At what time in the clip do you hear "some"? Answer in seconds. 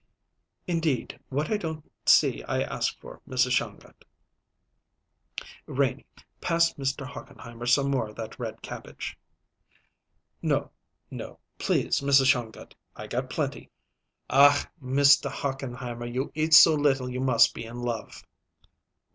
7.67-7.91